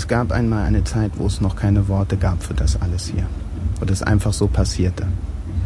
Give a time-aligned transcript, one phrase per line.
[0.00, 3.26] Es gab einmal eine Zeit, wo es noch keine Worte gab für das alles hier.
[3.78, 5.06] Wo das einfach so passierte.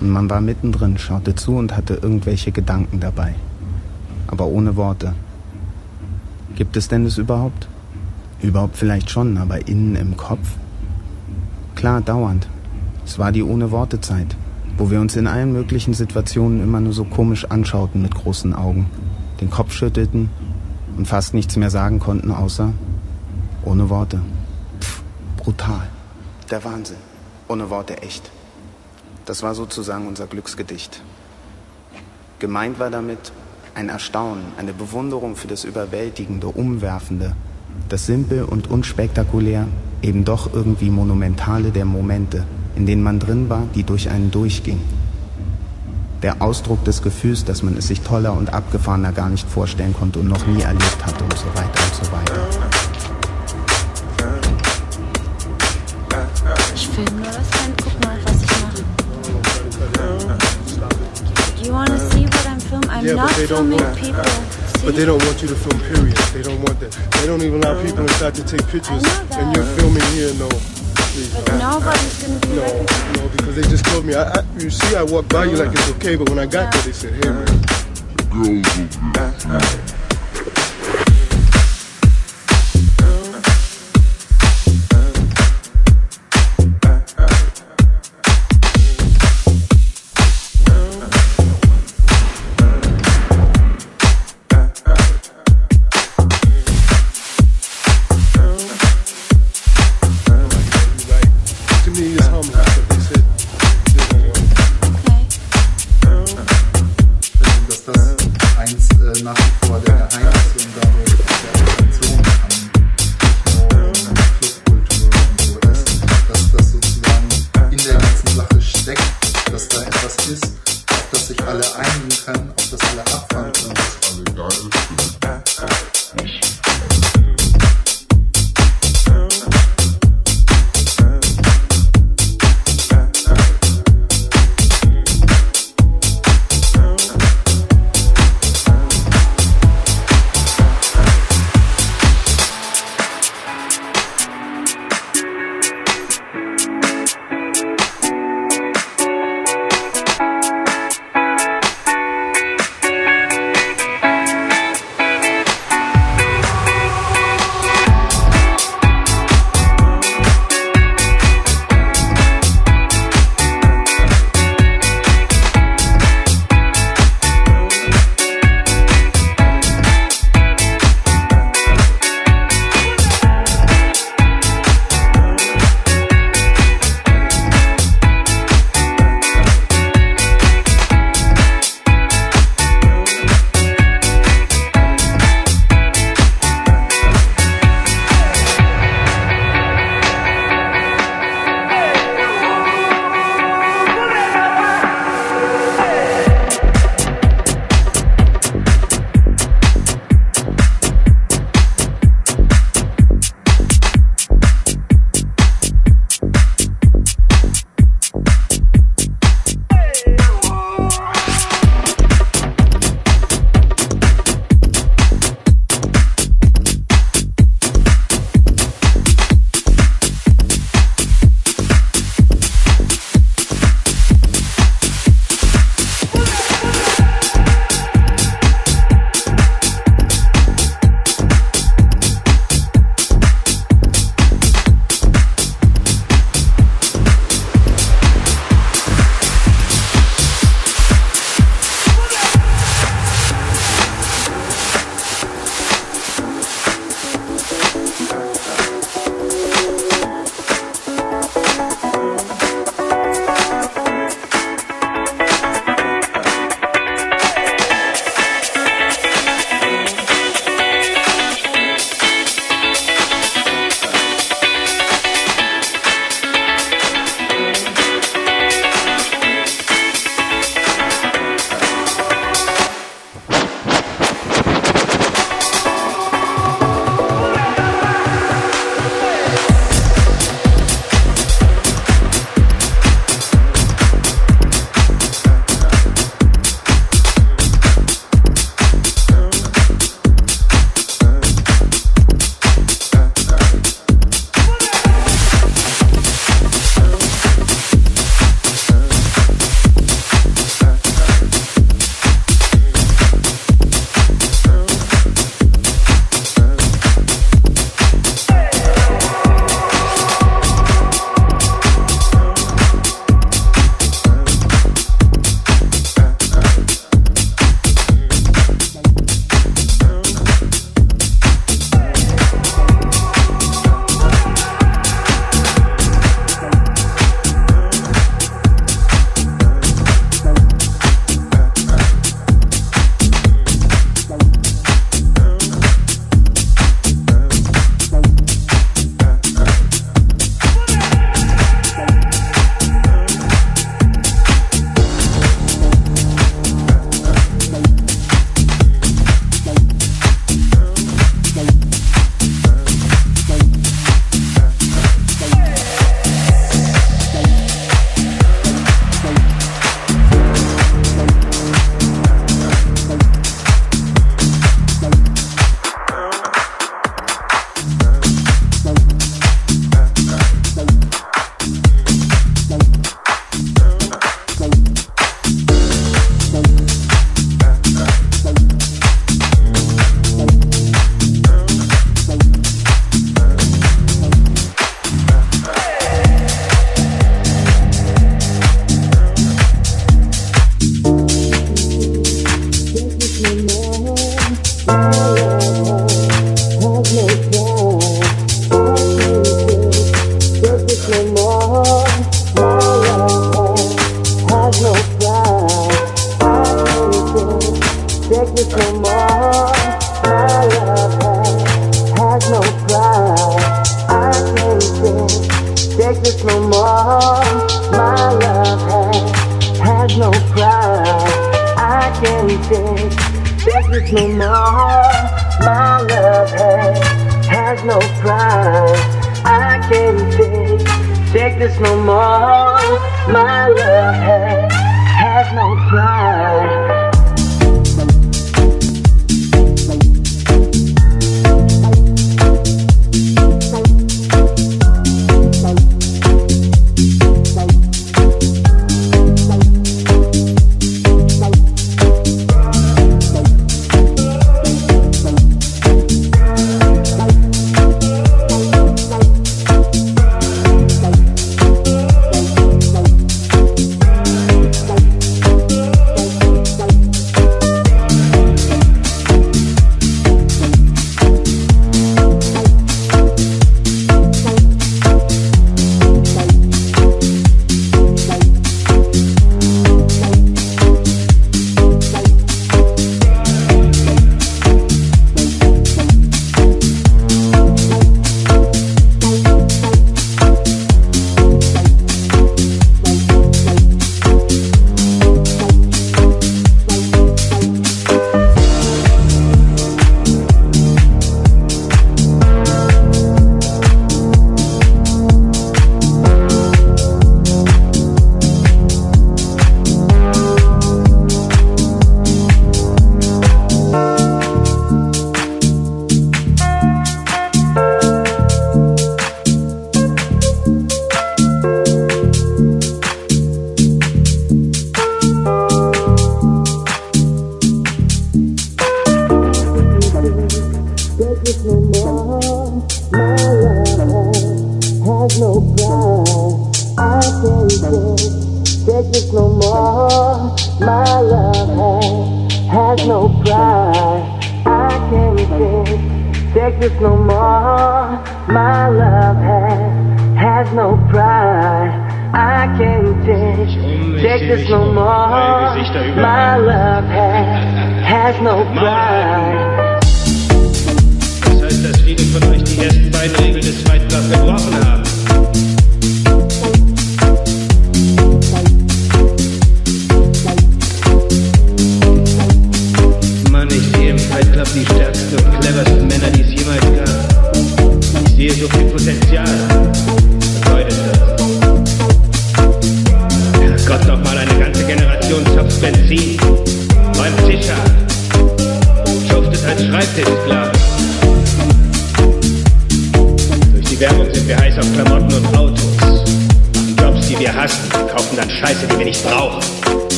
[0.00, 3.34] Und man war mittendrin, schaute zu und hatte irgendwelche Gedanken dabei.
[4.28, 5.14] Aber ohne Worte.
[6.54, 7.66] Gibt es denn das überhaupt?
[8.40, 10.52] Überhaupt vielleicht schon, aber innen im Kopf?
[11.74, 12.46] Klar, dauernd.
[13.04, 14.36] Es war die ohne Worte Zeit,
[14.78, 18.86] wo wir uns in allen möglichen Situationen immer nur so komisch anschauten mit großen Augen,
[19.40, 20.30] den Kopf schüttelten
[20.96, 22.72] und fast nichts mehr sagen konnten außer
[23.64, 24.20] ohne Worte.
[24.80, 25.02] Pff,
[25.36, 25.88] brutal.
[26.50, 26.96] Der Wahnsinn.
[27.48, 28.30] Ohne Worte echt.
[29.26, 31.02] Das war sozusagen unser Glücksgedicht.
[32.38, 33.32] Gemeint war damit
[33.74, 37.36] ein Erstaunen, eine Bewunderung für das Überwältigende, Umwerfende,
[37.88, 39.66] das Simpel und unspektakulär,
[40.02, 42.44] eben doch irgendwie Monumentale der Momente,
[42.76, 44.80] in denen man drin war, die durch einen durchging.
[46.22, 50.18] Der Ausdruck des Gefühls, dass man es sich toller und abgefahrener gar nicht vorstellen konnte
[50.18, 52.79] und noch nie erlebt hatte und so weiter und so weiter.
[57.02, 58.84] Ich nur das Hand, guck mal, was ich mache.
[61.64, 62.90] You wanna see what I'm filming?
[62.90, 64.24] I'm Yeah, not but they don't filming want- people.
[64.84, 66.16] But they don't want you to film, period.
[66.32, 66.92] They don't want that.
[67.20, 69.04] They don't even allow people inside to take pictures.
[69.36, 70.48] And you're filming here, no.
[70.48, 73.16] Please, But nobody's gonna be no, recognized.
[73.16, 74.14] no, because they just told me.
[74.14, 76.72] I, I, you see, I walked by you like it's okay, but when I got
[76.72, 77.46] there, they said, hey, man.
[78.30, 78.62] To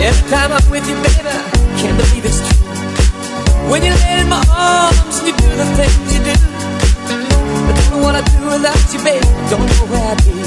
[0.00, 1.28] Every time I'm with you, baby,
[1.76, 2.56] can't believe it's true.
[3.68, 6.32] When you lay in my arms and you do the things you do.
[7.68, 9.28] I don't know what I'd do without you, baby.
[9.52, 10.40] Don't know where I'd be.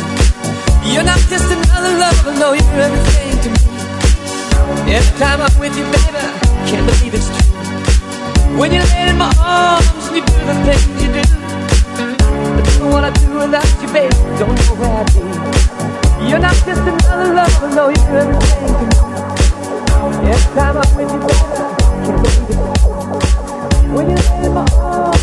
[0.89, 3.61] You're not just another lover, no, you're everything to me.
[4.89, 6.25] Every time I'm with you, baby,
[6.65, 8.57] can't believe it's true.
[8.57, 11.23] When you lay in my arms and you do the things you do.
[11.93, 14.17] I don't know what I'd do without you, baby.
[14.41, 15.21] Don't know where I'd be.
[16.25, 19.12] You're not just another lover, no, you're everything to me.
[20.33, 21.33] Every time I'm with you, baby,
[22.05, 22.83] can't believe it's.
[23.93, 25.22] When you in my arms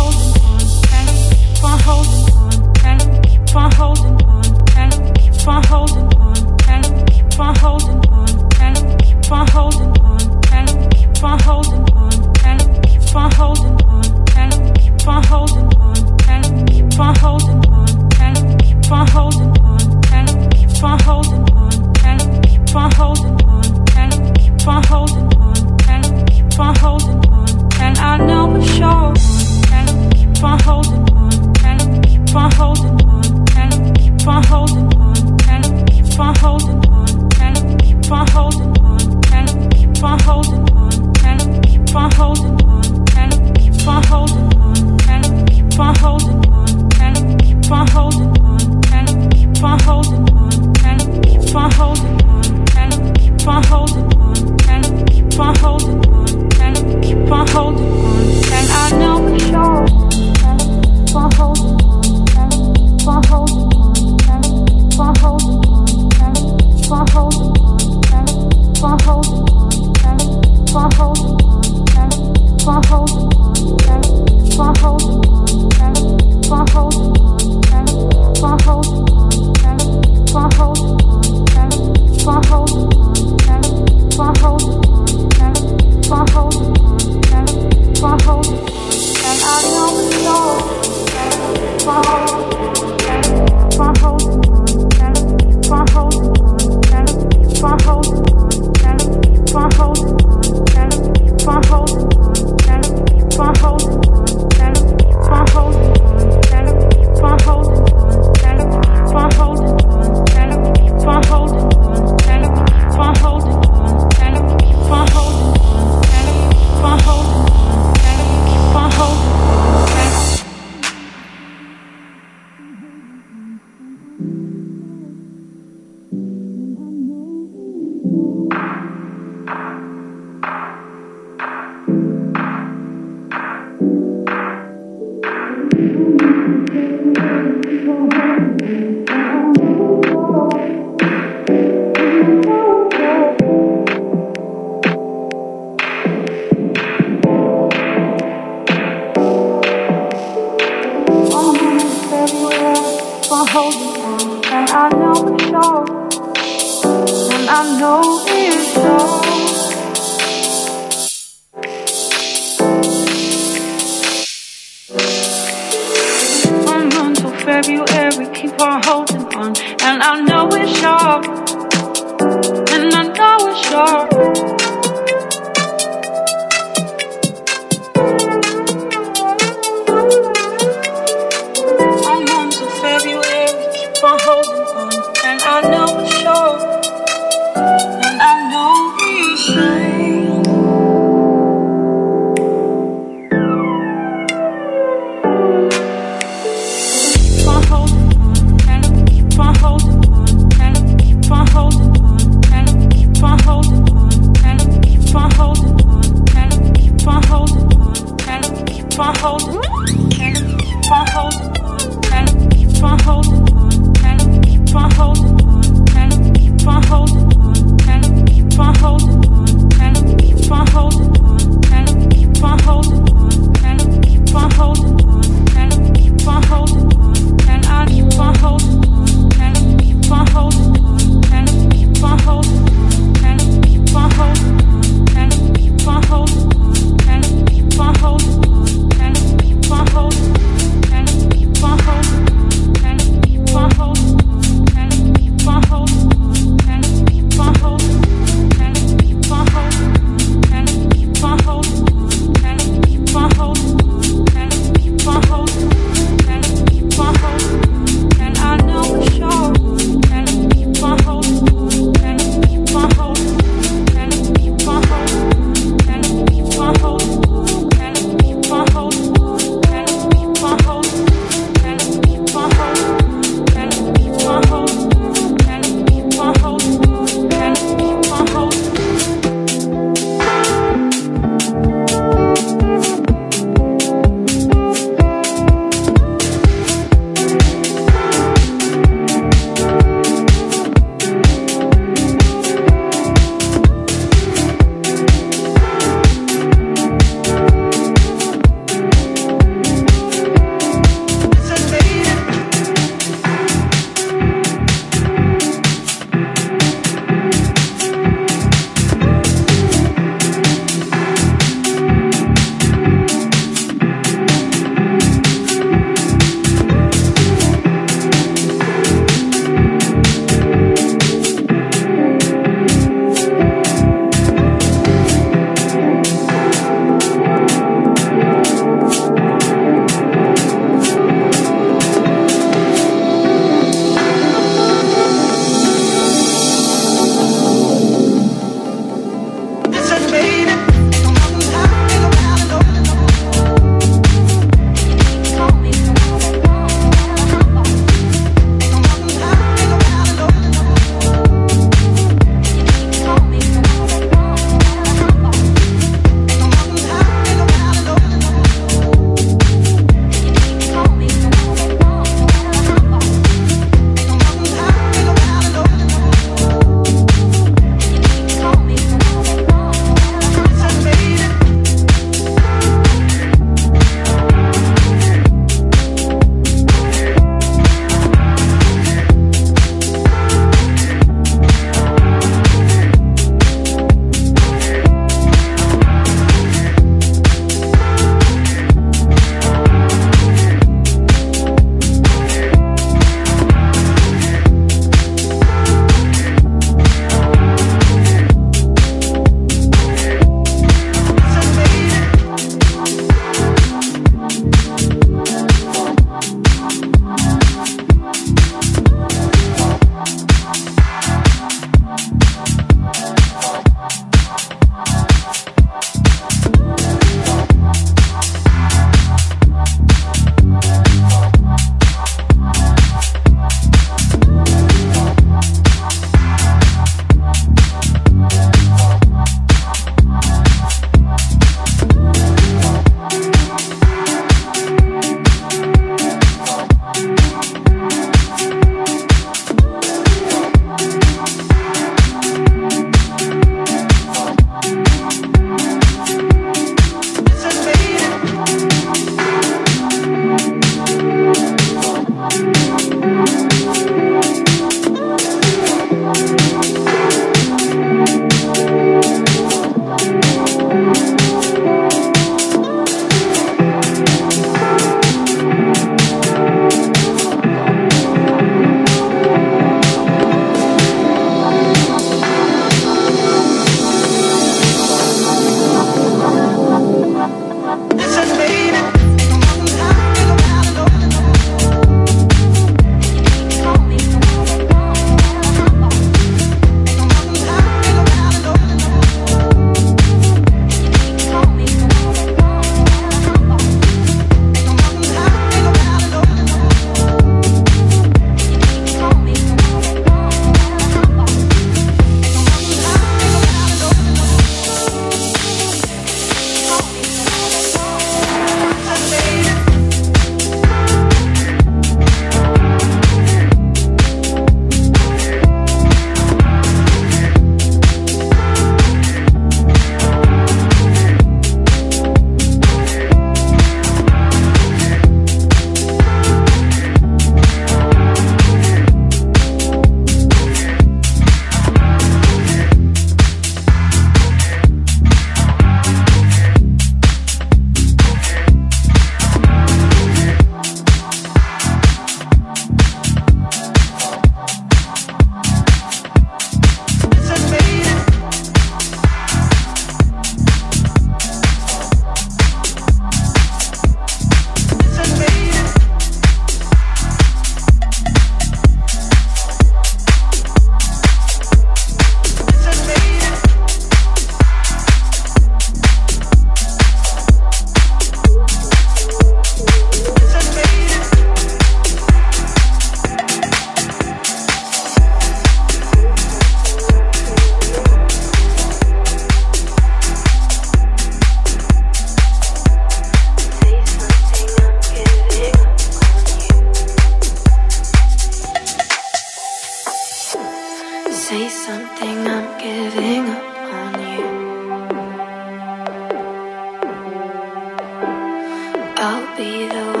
[599.03, 600.00] I'll be the one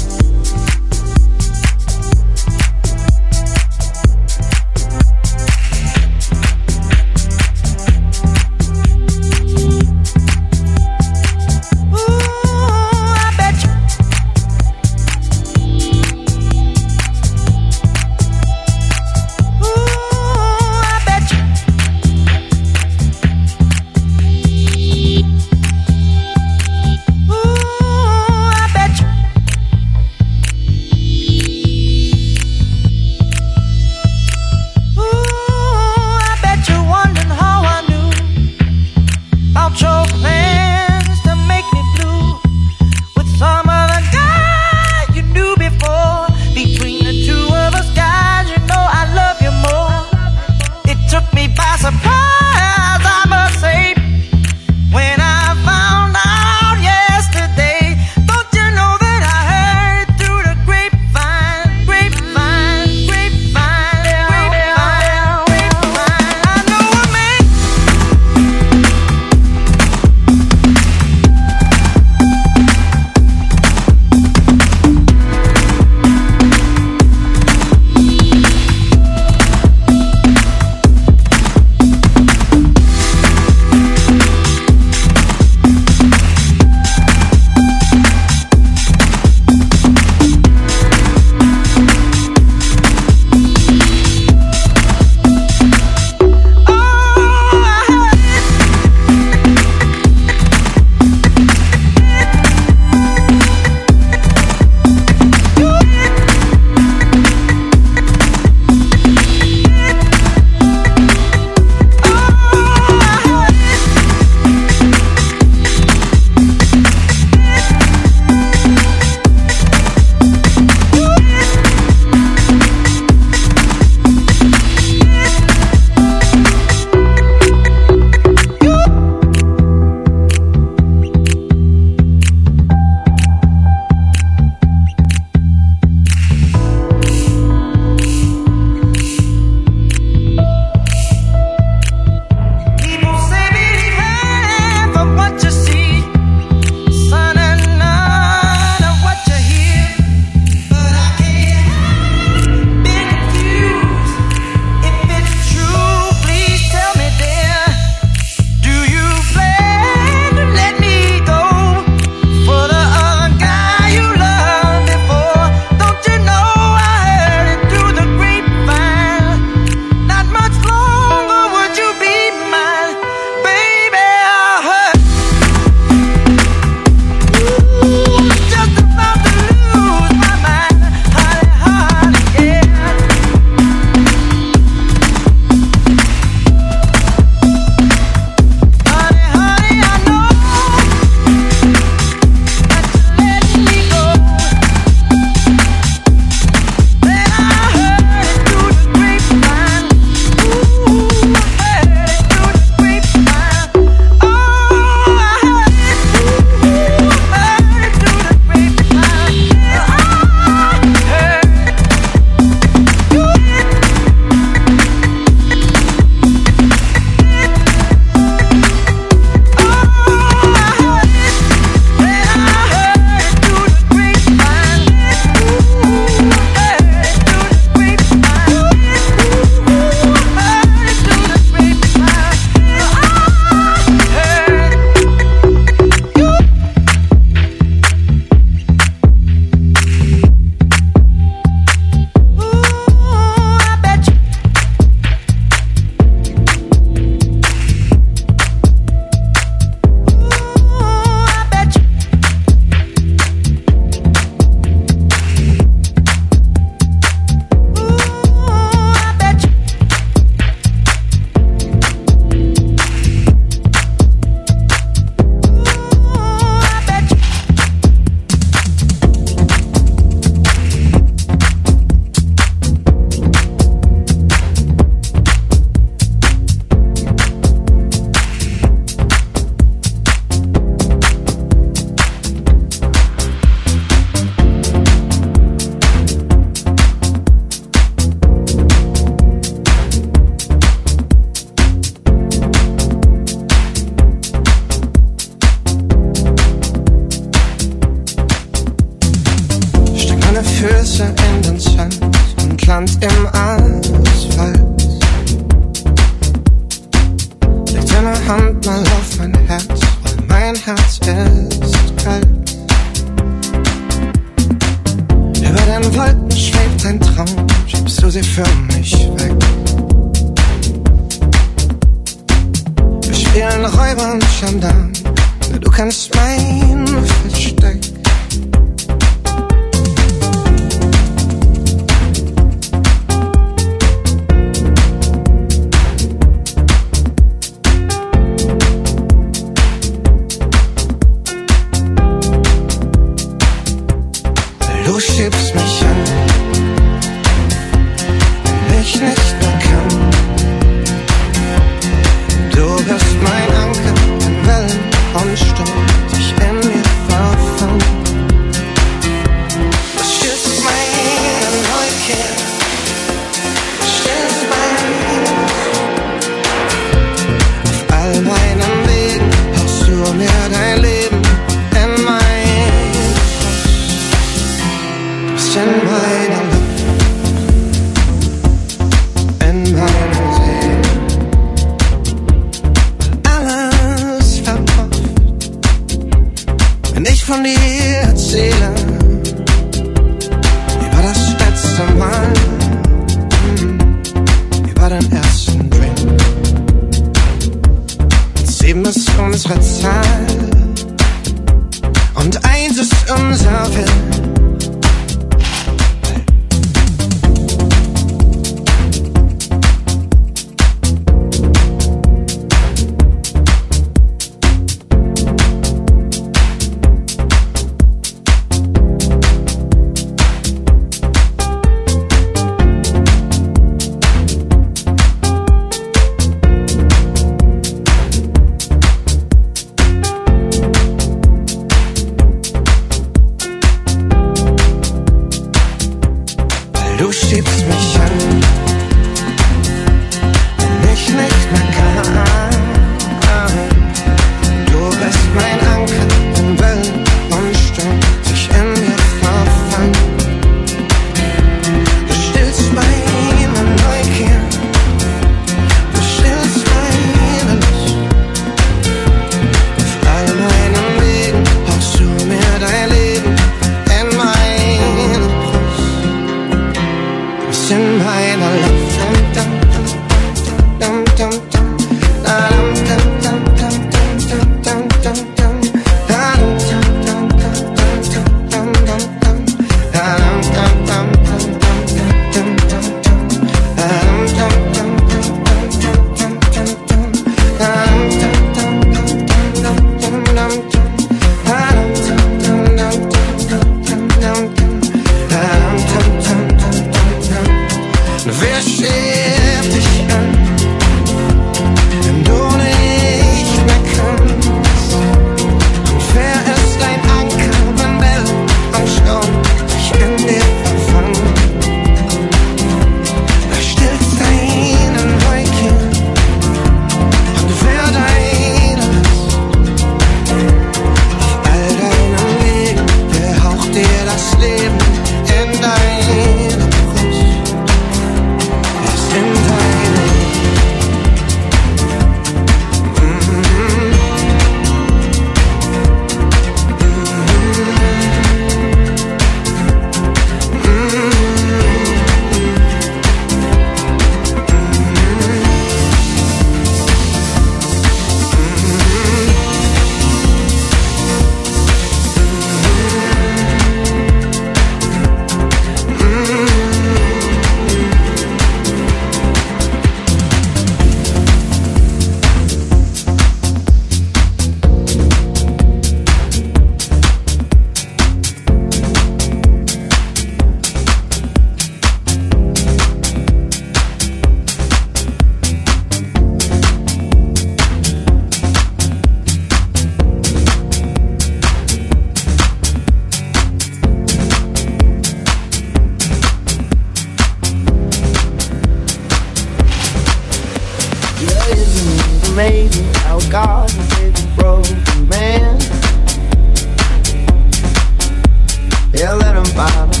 [599.54, 600.00] by the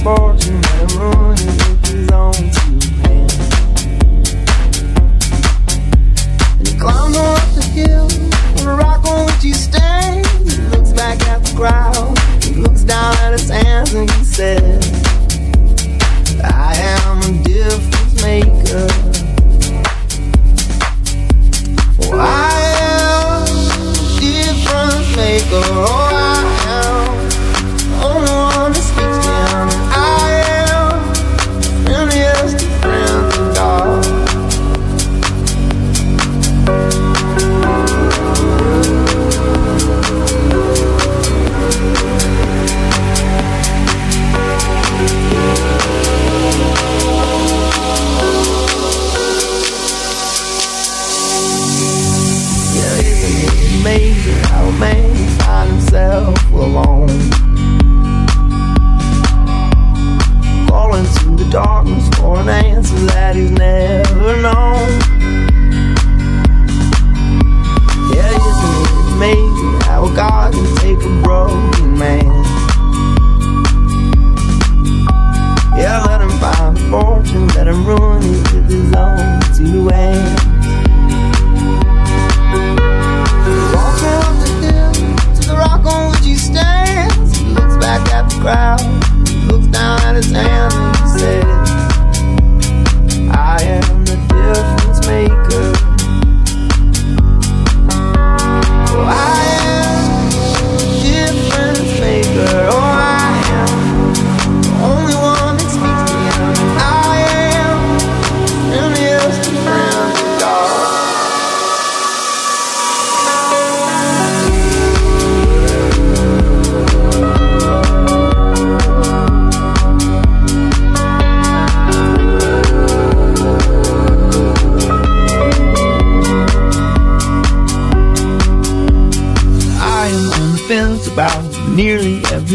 [1.38, 1.56] his
[2.50, 3.38] two hands.
[6.58, 6.74] And he
[7.62, 8.08] hill,
[8.56, 10.28] the rock on which he stands.
[10.42, 14.84] He looks back at the crowd, he looks down at his hands and he says,
[16.42, 18.88] I am a difference maker.
[22.00, 22.53] Well, I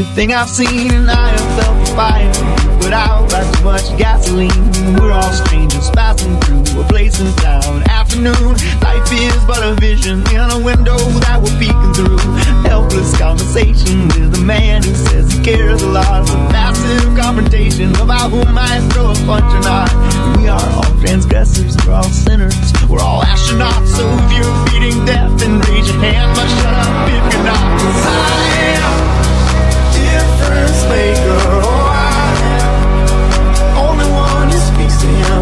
[0.10, 4.50] everything I've seen, and I have felt the fire put out by too much gasoline.
[4.98, 7.84] We're all strangers passing through a place in town.
[7.90, 12.18] Afternoon, life is but a vision in a window that we're peeking through.
[12.66, 16.28] Helpless conversation with a man who says he cares a lot.
[16.30, 19.94] A massive confrontation about who might throw a punch or not.
[20.38, 22.58] We are all transgressors, we're all sinners,
[22.90, 23.94] we're all astronauts.
[23.94, 27.60] So if you're beating death, then raise your hand, but shut up if you're not.
[28.10, 29.19] I am
[30.10, 31.40] difference maker.
[31.70, 32.32] Oh, I
[32.64, 32.78] am
[33.86, 35.39] only one who speaks to him.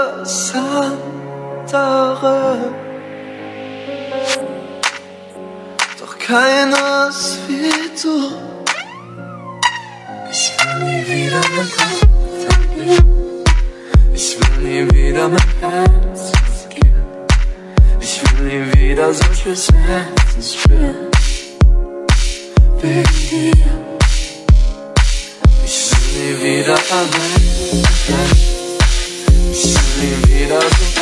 [0.00, 0.52] das
[1.72, 2.58] andere.
[5.98, 7.72] Doch keines wie
[8.02, 8.14] du.
[10.30, 12.06] Ich will nie wieder mein Kopf
[14.14, 16.20] Ich will nie wieder mein Herz
[16.62, 17.26] verlieren.
[18.00, 21.10] Ich will nie wieder solches Schmerzen spüren.
[22.80, 23.70] Wegen dir.
[25.64, 27.60] Ich will nie wieder allein.
[29.52, 31.00] Ich we don't.